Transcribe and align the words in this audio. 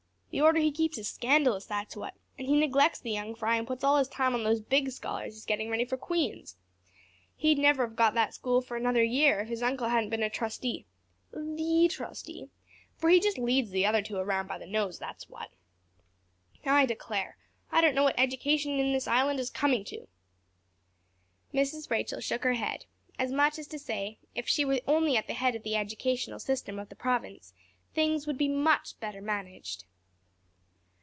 The 0.33 0.39
order 0.39 0.59
he 0.61 0.71
keeps 0.71 0.97
is 0.97 1.09
scandalous, 1.09 1.65
that's 1.65 1.97
what, 1.97 2.13
and 2.37 2.47
he 2.47 2.55
neglects 2.57 3.01
the 3.01 3.11
young 3.11 3.35
fry 3.35 3.57
and 3.57 3.67
puts 3.67 3.83
all 3.83 3.97
his 3.97 4.07
time 4.07 4.33
on 4.33 4.45
those 4.45 4.61
big 4.61 4.89
scholars 4.91 5.33
he's 5.33 5.43
getting 5.45 5.69
ready 5.69 5.83
for 5.83 5.97
Queen's. 5.97 6.55
He'd 7.35 7.57
never 7.57 7.85
have 7.85 7.97
got 7.97 8.13
the 8.13 8.31
school 8.31 8.61
for 8.61 8.77
another 8.77 9.03
year 9.03 9.41
if 9.41 9.49
his 9.49 9.61
uncle 9.61 9.89
hadn't 9.89 10.09
been 10.09 10.23
a 10.23 10.29
trustee 10.29 10.85
the 11.33 11.89
trustee, 11.91 12.49
for 12.95 13.09
he 13.09 13.19
just 13.19 13.37
leads 13.37 13.71
the 13.71 13.85
other 13.85 14.01
two 14.01 14.15
around 14.15 14.47
by 14.47 14.57
the 14.57 14.65
nose, 14.65 14.99
that's 14.99 15.27
what. 15.27 15.49
I 16.65 16.85
declare, 16.85 17.35
I 17.69 17.81
don't 17.81 17.93
know 17.93 18.03
what 18.05 18.17
education 18.17 18.79
in 18.79 18.93
this 18.93 19.09
Island 19.09 19.37
is 19.41 19.49
coming 19.49 19.83
to." 19.83 20.07
Mrs. 21.53 21.89
Rachel 21.91 22.21
shook 22.21 22.45
her 22.45 22.53
head, 22.53 22.85
as 23.19 23.33
much 23.33 23.59
as 23.59 23.67
to 23.67 23.77
say 23.77 24.17
if 24.33 24.47
she 24.47 24.63
were 24.63 24.79
only 24.87 25.17
at 25.17 25.27
the 25.27 25.33
head 25.33 25.55
of 25.55 25.63
the 25.63 25.75
educational 25.75 26.39
system 26.39 26.79
of 26.79 26.87
the 26.87 26.95
Province 26.95 27.53
things 27.93 28.25
would 28.25 28.37
be 28.37 28.47
much 28.47 28.97
better 29.01 29.21
managed. 29.21 29.83